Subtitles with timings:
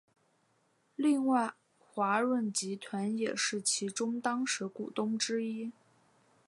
[0.95, 5.71] 另外华润集团也是其中当时股东之一。